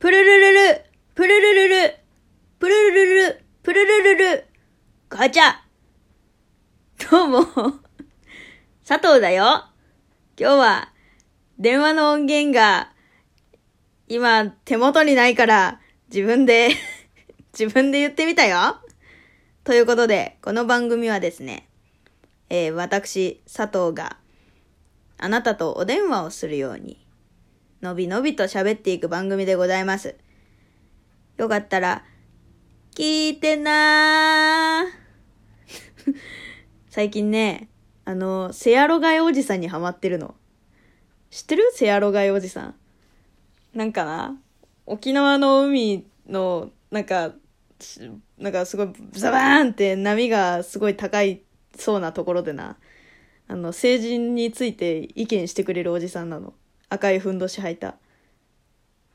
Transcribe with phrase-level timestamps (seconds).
[0.00, 0.84] プルルルル、
[1.16, 1.96] プルルルル、
[2.60, 4.44] プルルルル、プルルルル、
[5.08, 5.54] ガチャ。
[7.10, 7.44] どうも、
[8.86, 9.64] 佐藤だよ。
[10.38, 10.92] 今日は、
[11.58, 12.92] 電話の音源が、
[14.06, 15.80] 今、手元にないから、
[16.14, 16.68] 自分で、
[17.58, 18.80] 自分で言ってみたよ。
[19.64, 21.68] ということで、この番組はですね、
[22.50, 24.16] えー私、佐藤が、
[25.16, 27.07] あなたとお電話をするように、
[27.80, 30.16] のびのびと喋っていく番組でございます。
[31.36, 32.04] よかったら、
[32.96, 36.14] 聞いてなー。
[36.90, 37.68] 最近ね、
[38.04, 40.34] あの、セアロガイおじさんにハマってるの。
[41.30, 41.70] 知ってる？
[41.72, 42.74] セアロガイおじさん。
[43.74, 44.36] なんかな、
[44.84, 47.34] 沖縄の海の、なんか、
[48.38, 51.42] なんかすごいザバーンって波がすごい高い
[51.76, 52.76] そうなところでな、
[53.46, 56.54] あの、成人について意見してくれるおじさんなの。
[56.88, 57.96] 赤いふんどし履いた。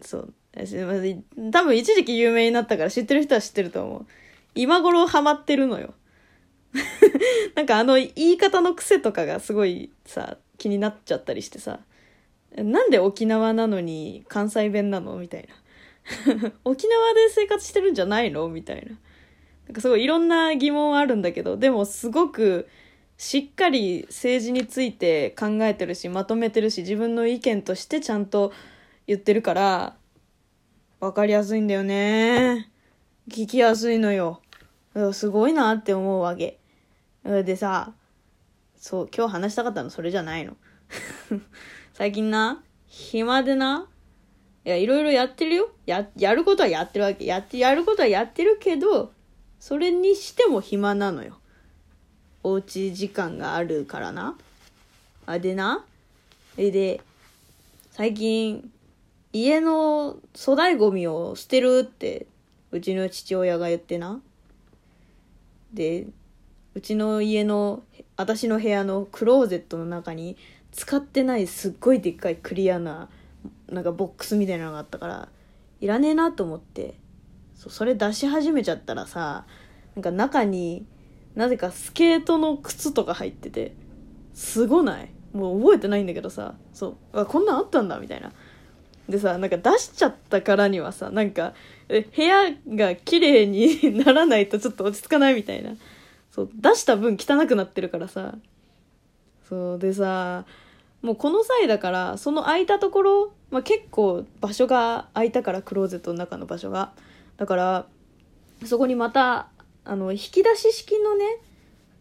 [0.00, 0.34] そう。
[1.52, 4.06] 多分一時期有名になったから知ってる人は知ってると思う。
[4.54, 5.94] 今頃ハマってるのよ。
[7.54, 11.80] なんかあの言い方の癖とかがすごいさ、気になっちゃったりしてさ。
[12.56, 15.16] なんで沖縄なのに関西弁なの？
[15.16, 16.52] みたいな。
[16.64, 18.48] 沖縄で生活してるんじゃないの？
[18.48, 18.98] みたいな。
[19.66, 22.68] なんかすごいいろんな疑問あるんだけど、でもすごく
[23.18, 28.52] しっかり政治について考えてるし、まとめてるし、自分の意見としてちゃんと
[29.08, 29.96] 言ってるから、
[31.00, 32.70] わかりやすいんだよね。
[33.28, 34.40] 聞きやすいのよ。
[35.12, 36.60] すごいなって思うわけ。
[37.24, 37.92] でさ、
[38.76, 40.56] そう、今日話したかったのそれじゃないの。
[41.94, 43.88] 最近な、暇でな、
[44.64, 45.70] いや、いろいろやってるよ。
[45.86, 47.26] や、やることはやってるわけ。
[47.26, 49.12] やって、やることはやってるけど、
[49.58, 51.40] それにしても暇なのよ。
[52.48, 54.36] おうち時間があるからな。
[55.26, 55.84] あ、でな。
[56.56, 57.02] え、で、
[57.90, 58.70] 最近、
[59.34, 62.26] 家の粗大ゴミを捨てるって、
[62.70, 64.20] うちの父親が言ってな。
[65.74, 66.06] で、
[66.74, 67.82] うちの家の、
[68.16, 70.38] 私の部屋のクローゼットの中に、
[70.72, 73.10] 使ってないすっごいでっかいクリアな、
[73.68, 75.28] なんかボックスみたいなのがあったから、
[75.80, 76.94] いらねえなと思って、
[77.56, 79.44] そそれ出し始めちゃったらさ、
[79.96, 80.86] なんか中に
[81.38, 83.72] なぜかスケートの靴とか入ってて、
[84.34, 85.08] すごない？
[85.32, 88.32] もう覚えてないんだけどさ、そう、あこんなんあったんだみたいな。
[89.08, 91.54] でさ、なんか出しちゃったからにはさ、なんか、
[91.88, 95.76] え部屋が綺麗に ならないとちょっと落ち着かないみたいな。
[96.32, 98.34] そう、出した分汚くなってるからさ。
[99.48, 100.44] そう、でさ、
[101.02, 106.90] もうこの際だから、その空いたところ、まあ、結構場所が空いたから、クローゼットの中の場所が。
[107.36, 107.86] だから、
[108.64, 109.50] そこにまた、
[109.88, 111.24] あの、引き出し式のね、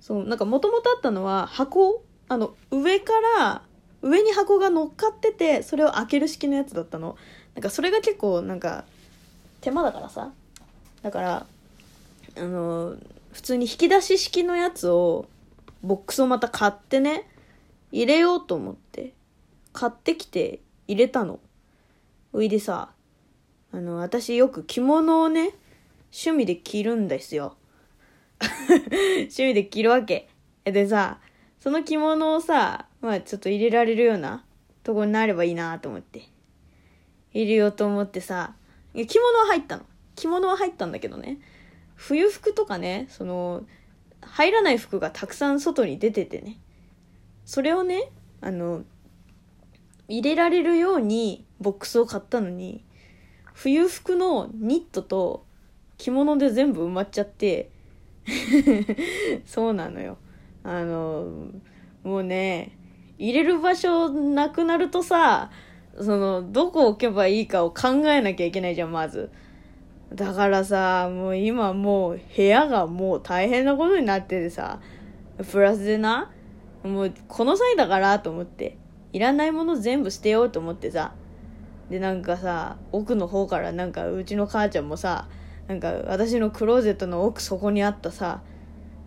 [0.01, 3.61] そう、なんかもともとあったのは箱、あの、上から、
[4.01, 7.15] 上に箱が乗っかってて、それを開ける式のやつだったの。
[7.55, 8.83] なんかそれが結構なんか、
[9.61, 10.33] 手間だからさ。
[11.01, 11.45] だから、
[12.35, 12.97] あの、
[13.31, 15.25] 普通に引き出し式のやつを、
[15.81, 17.29] ボックスをまた買ってね、
[17.93, 19.13] 入れようと思って、
[19.71, 20.59] 買ってきて
[20.89, 21.39] 入れたの。
[22.33, 22.89] おいでさ、
[23.71, 25.51] あの、私よく着物をね、
[26.11, 27.55] 趣味で着るんですよ。
[29.29, 30.29] 趣味で着るわけ。
[30.63, 31.19] でさ、
[31.59, 34.45] その着物をさ、まあちょっと入れられるような
[34.83, 36.23] とこになればいいなと思って。
[37.33, 38.55] 入れようと思ってさ、
[38.93, 39.85] 着物は入ったの。
[40.15, 41.39] 着物は入ったんだけどね。
[41.95, 43.65] 冬服とかね、その、
[44.21, 46.59] 入らない服がたくさん外に出ててね。
[47.45, 48.11] それをね、
[48.41, 48.83] あの、
[50.07, 52.83] 入れられるようにボックスを買ったのに、
[53.53, 55.45] 冬服のニットと
[55.97, 57.71] 着物で全部埋まっちゃって、
[59.45, 60.17] そうなのよ。
[60.63, 61.51] あの、
[62.03, 62.77] もうね、
[63.17, 65.49] 入れる場所なくなるとさ、
[65.99, 69.31] その、どこ置けばいいかを考えなきゃいけないじゃん、まず。
[70.13, 74.79] だからさ、もう今もう部屋がもう大変なことになっててさ、
[75.51, 76.31] プラスでな、
[76.83, 78.77] もうこの際だからと思って、
[79.11, 81.13] いらないもの全部捨てようと思ってさ、
[81.89, 85.27] でなんかさ、奥の方からなんかうちの母ちゃんもさ、
[85.67, 88.41] なんか私のクローゼットの奥底にあったさ、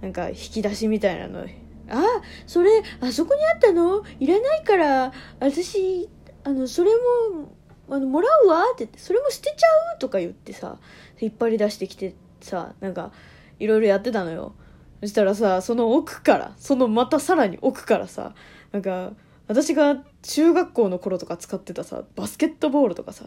[0.03, 1.47] なんか引き出しみたいなの、
[1.89, 2.05] あ、
[2.47, 4.05] それ、あそこにあったの？
[4.19, 6.09] いらないから、私、
[6.45, 6.91] あの、それ
[7.37, 7.53] も、
[7.89, 8.63] あの、もらうわ？
[8.73, 9.67] って言って、それも捨てちゃ
[9.97, 9.99] う？
[9.99, 10.79] とか言ってさ、
[11.21, 13.13] 引っ張り出してきてさ、なんか、
[13.59, 14.55] いろいろやってたのよ。
[15.01, 18.35] そしたらさ、その奥から、そのまたさらに奥からさ、
[18.73, 19.13] なんか、
[19.49, 23.25] 私が中学校の頃とか使ってたさ、バスケットボールとかさ、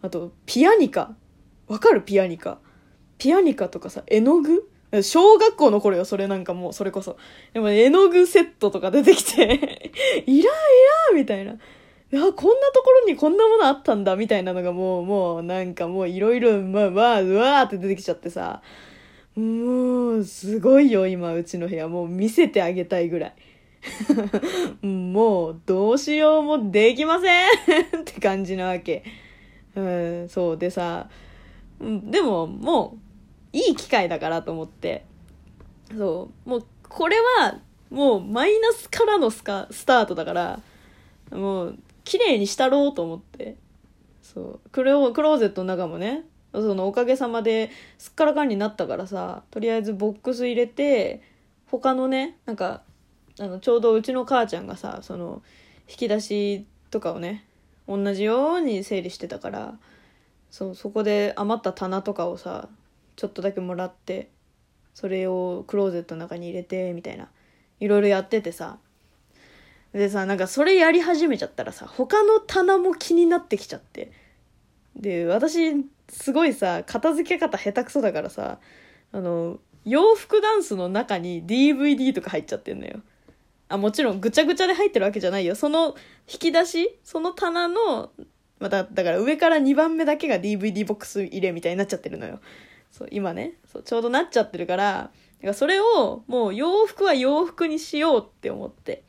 [0.00, 1.14] あと、ピアニカ。
[1.72, 2.02] わかる？
[2.02, 2.58] ピアニカ。
[3.16, 4.68] ピアニカとかさ、絵の具？
[5.02, 7.16] 小学校の頃よ、それなんかもう、それこそ。
[7.54, 9.42] でも絵の具セットとか出てきて、
[10.26, 10.56] いらんい
[11.08, 11.52] らんみたいな。
[11.52, 11.56] い
[12.10, 18.60] や、こんなところにこんなものあったんだ、みたいなのがもう、もう、なんかもういろいろ、まあ、まあ、うわーって出てきちゃってさ、
[19.34, 21.88] もう、すごいよ、今、うちの部屋。
[21.88, 23.34] もう見せてあげたいぐらい。
[24.86, 27.46] もう、どうしようもできません
[28.02, 29.04] って感じなわけ。
[29.74, 30.58] うん、そう。
[30.58, 31.08] でさ、
[31.80, 32.98] でも、も
[33.52, 35.04] う、いい機会だからと思って、
[35.96, 37.58] そう、もう、これは、
[37.90, 40.60] もう、マイナスからのスカスタートだから、
[41.30, 43.56] もう、綺麗にしたろうと思って。
[44.22, 44.70] そう。
[44.70, 51.22] クロクローゼットの中もね、そのおかげさまですっからかんになったからさ、とりあえずボックス入れて、
[51.70, 52.82] 他のね、なんか、
[53.40, 55.42] あの、ちょうどうちの母ちゃんがさ、その、
[55.88, 57.44] 引き出しとかをね、
[57.88, 59.78] 同じように整理してたから、
[60.52, 62.68] そ、そこで余った棚とかをさ、
[63.16, 64.28] ちょっとだけもらって、
[64.92, 67.30] それをクローゼットの中に入れて、みたいな。
[67.80, 68.78] いろいろやっててさ、
[69.94, 74.12] でさ、なんかそれやり始めちゃったらさ、他の棚も気になってきちゃって。
[74.94, 78.58] で、私、すごいさ、片付け方下手くそだからさ、
[79.10, 83.00] あの、洋服ダンスの中に DVD とか入っちゃってんのよ。
[83.70, 85.54] あ、もちろんぐちゃぐちゃで入ってるわけじゃないよ。
[85.54, 85.96] その
[86.30, 88.12] 引き出し、その棚の、
[88.62, 92.40] また、だから上から2番目だけが DVD ボックス入れみたいになっちゃってるのよ。
[92.90, 93.54] そう、今ね。
[93.70, 95.12] そう、ちょうどなっちゃってるから、だか
[95.48, 99.02] らそれをもう洋服は洋服にしようって思って。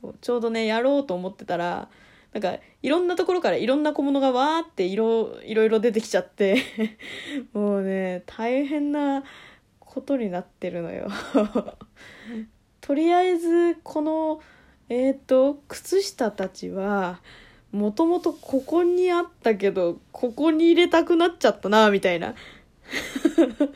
[0.00, 1.88] そうちょうどねやろうと思ってたら
[2.32, 6.62] なんかいろんなところからいろんな小物がわーって色いろいろ出てきちゃって
[7.54, 9.24] もうね大変な
[9.80, 11.08] ことになってるのよ
[12.82, 14.40] とりあえずこの
[14.88, 17.20] えっ、ー、と靴下たちは
[17.72, 22.34] もともとここにあったけどここに入れたくなっちゃったなみたいな。
[23.36, 23.66] なんか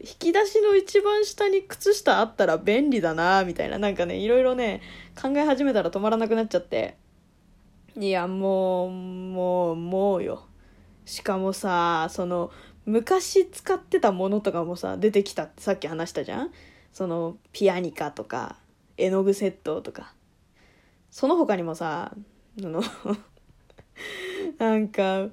[0.00, 3.78] 引き出しの一番下に靴下あったら便利だなみたいな。
[3.78, 4.82] なんかねいろいろね
[5.20, 6.96] 考え始めたら止まらなくなっちゃって。
[7.96, 10.44] いやもうもうもうよ。
[11.06, 12.50] しかもさその
[12.84, 16.52] 昔使ってたものとかもさ出てきたってさっき話したじゃん？
[16.92, 18.56] そのピアニカとか
[18.96, 20.12] 絵の具セットとか。
[21.10, 22.12] その他にもさ
[22.64, 22.82] あの。
[24.58, 25.28] なんか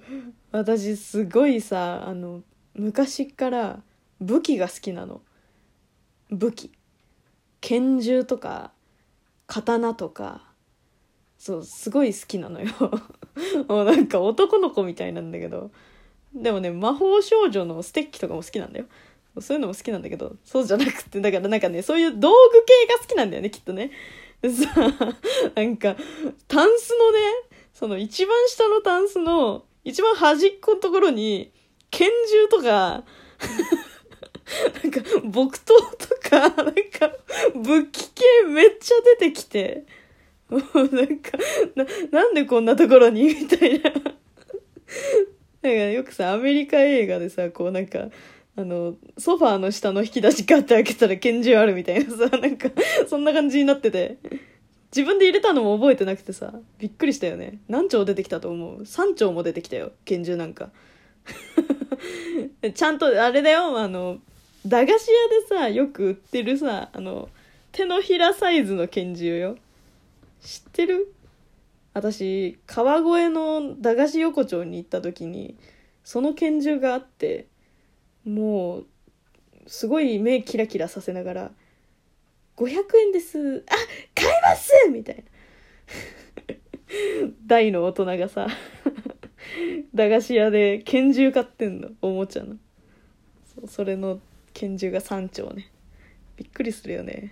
[0.51, 2.41] 私すごいさあの
[2.73, 3.81] 昔から
[4.19, 5.21] 武器が好きなの。
[6.29, 6.71] 武器。
[7.61, 8.71] 拳銃とか
[9.47, 10.41] 刀とか。
[11.37, 12.67] そうすごい好きなのよ。
[13.67, 15.71] もうなんか男の子みたいなんだけど。
[16.33, 18.85] でもね魔法少女のステッキとかも好きなんだよ。
[19.39, 20.35] そういうのも好きなんだけど。
[20.43, 23.91] そうじゃなくてだからなんかねそういう道具系が好きなんだよねきっとね。
[24.51, 25.09] さ
[25.55, 25.95] なんか
[26.47, 27.19] タンスのね
[27.73, 31.51] その一番下のタンスの一番端っこのところに
[31.89, 33.03] 拳銃とか
[34.83, 37.11] なんか木刀とか、なんか
[37.55, 39.85] 武器系めっちゃ出てきて、
[40.49, 40.61] もう
[40.95, 41.37] なんか、
[41.75, 43.23] な、なんでこんなところに？
[43.23, 43.91] みたいな。
[43.91, 48.09] なんかよくさ、アメリカ映画でさ、こうなんか、
[48.55, 52.69] あの、ソファーの下の引き出しガッて開けたら拳銃あるみたいなさ、 なんか、
[53.07, 54.17] そんな感じになってて。
[54.95, 57.57] 自分で入れたのも覚えてなくてさ、びっくりしたよね。
[57.67, 60.69] 何丁出てきたと思う ?3 丁も出てきたよ、拳銃なんか。
[62.75, 64.19] ちゃんとあれだよあの
[64.65, 67.29] 駄菓子屋でさよく売ってるさあの
[67.71, 69.57] 手のひらサイズの拳銃よ
[70.41, 71.13] 知ってる？
[71.93, 75.55] 私川越の駄菓子横丁に行った時に
[76.03, 77.47] その拳銃があって
[78.25, 78.85] もう
[79.67, 81.51] すごい目キラキラさせながら
[82.57, 83.63] 「500円です。
[83.67, 83.73] あ
[84.15, 85.23] 買います!」みたいな。
[87.47, 88.47] 大の大人がさ
[89.93, 91.89] 駄菓子屋で拳銃買ってんの。
[92.01, 92.55] おもちゃの。
[93.67, 94.19] それの
[94.53, 95.69] 拳銃が3丁ね。
[96.37, 97.31] びっくりするよね。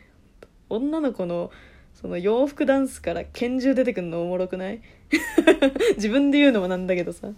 [0.70, 1.52] 女の子の
[1.94, 4.82] その洋服ダンスから拳銃出てくんのおもろくない？
[5.98, 7.32] 自分で言うのもなんだけどさ。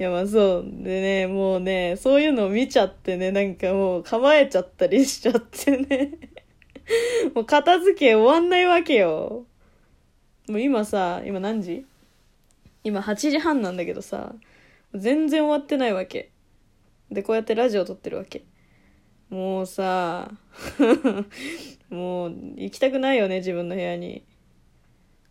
[0.00, 0.64] いやまあそう。
[0.66, 6.18] でねもうねそういうのを見ちゃってねなんかもう構えちゃったりしちゃってね。
[7.34, 9.44] もう片付け終わんないわけよ。
[10.48, 11.84] もう今さ今何時？
[12.82, 14.34] 今8時半なんだけどさ
[14.94, 16.30] 全然終わってないわけ。
[17.10, 18.44] でこうやってラジオ撮ってるわけ。
[19.28, 20.30] もうさ
[21.90, 24.24] もう行きたくないよね自分の部屋に。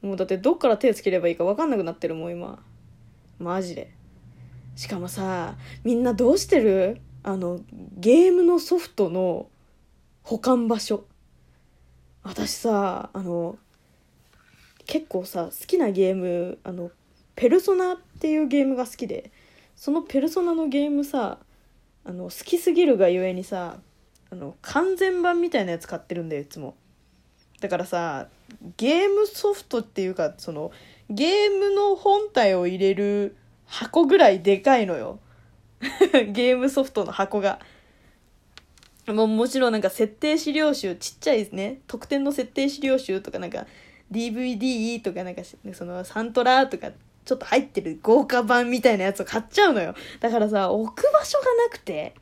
[0.03, 2.63] もうだってどっから手つければいいか分かんなくなってるもん今。
[3.39, 3.97] マジで。
[4.79, 7.01] しかもさみんなどうしてる？
[7.21, 7.59] あの
[7.98, 9.50] ゲームのソフトの
[10.24, 11.03] 保管場所。
[12.24, 13.57] 私さあの
[14.86, 16.91] 結構さ好きなゲームあの
[17.36, 19.31] ペルソナっていうゲームが好きで
[19.75, 21.39] そのペルソナのゲームさ
[22.05, 23.79] あの好きすぎるがゆえにさ
[24.31, 26.75] あの完全版みたいなやつ買ってるんだよいつも。
[27.59, 28.29] だからさ
[28.77, 30.71] ゲームソフトっていうかその
[31.09, 33.36] ゲームの本体を入れる
[33.69, 35.19] 箱ぐらいでかいのよ。
[36.33, 37.59] ゲームソフトの箱が。
[39.07, 41.79] ももちろんなんか設定資料集、ちっちゃいですね。
[41.88, 43.65] 特典の設定資料集とかなんか
[44.11, 46.91] DVD とかなんかそのサントラとか
[47.25, 49.93] ちょっと入ってる豪華版みたいなやつを買っちゃうのよ。
[50.19, 52.15] だからさ、置く場所がなくて。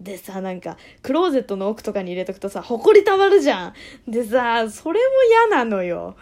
[0.00, 3.74] でさ、なんか、クローゼットの奥とかに入れとくとさ、埃たまるじゃん。
[4.06, 6.16] でさ、それも嫌なのよ。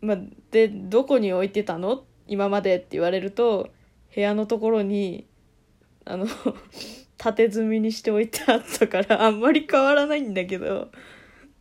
[0.00, 0.18] ま、
[0.50, 3.68] で、どこに置いてたの今までって言われると、
[4.14, 5.26] 部屋のところに、
[6.04, 6.26] あの
[7.18, 10.90] 縦積みにしておいてあったからあんまり変わらないんだけど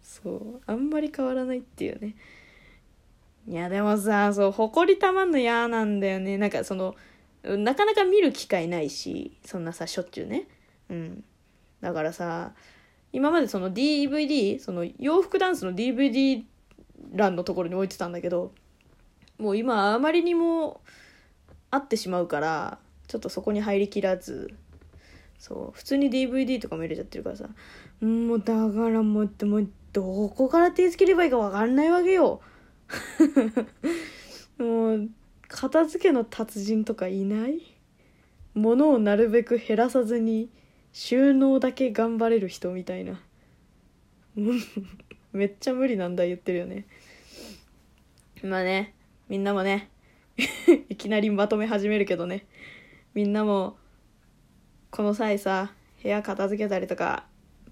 [0.02, 2.16] そうあんまり変わらないっていうね。
[3.48, 6.38] いやでもさそう埃たまんの嫌なんだよね。
[6.38, 6.96] なんかその
[7.44, 10.48] なかなか見る機会ないしそんなさしょっちゅうね。
[10.90, 11.24] うん。
[11.82, 12.54] だからさ
[13.12, 16.44] 今までその DVD その洋服ダンスの DVD
[17.12, 18.54] 欄のところに置いてたんだけど
[19.40, 20.82] もう今あまりにも
[21.72, 22.78] 合ってしまうから
[23.08, 24.54] ちょっとそこに入りきらず
[25.40, 27.50] そう普通に DVD とかも入れちゃってるからさ
[28.02, 32.42] もうだからもうもうどこから手つければいいか分かんないわけよ。
[34.60, 35.10] もう
[35.48, 37.62] 片付けの達人とかいない？
[38.54, 40.50] 物をなるべく減らさずに
[40.94, 43.22] 収納だけ頑張れる人みたいな。
[45.34, 46.86] めっちゃ無理なんだ言ってるよね。
[48.44, 48.94] まあね。
[49.30, 49.90] みんなもね
[50.90, 52.48] いきなりまとめ始めるけどね。
[53.14, 53.78] みんなも
[54.90, 55.72] この際さ
[56.02, 57.28] 部屋片付けたりとか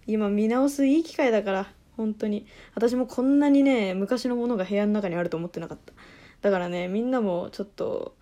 [0.05, 2.45] 今見直すいい機会だから本当に。
[2.75, 5.93] 私もこんなにね昔のものが部屋の中にあると思ってなかった。
[6.41, 8.15] だからねみんなもちょっと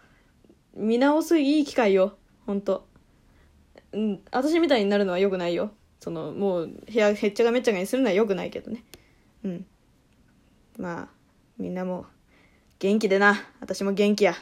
[0.73, 2.17] 見直すいい機会よ。
[2.45, 2.87] 本当。
[3.91, 5.71] うん私みたいになるのは良くないよ。
[5.99, 8.85] そのもう部屋へっちゃがめっちゃがにするのは良くないけどね。
[9.43, 9.65] うん。
[10.77, 11.07] まあ
[11.57, 12.05] みんなも
[12.79, 13.41] 元気でな。
[13.61, 14.35] 私も元気や。